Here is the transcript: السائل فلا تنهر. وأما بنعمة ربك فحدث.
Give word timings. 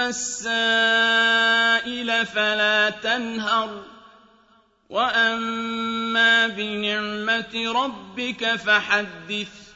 السائل 0.00 1.86
فلا 2.26 2.90
تنهر. 2.90 3.84
وأما 4.88 6.46
بنعمة 6.46 7.72
ربك 7.84 8.54
فحدث. 8.54 9.71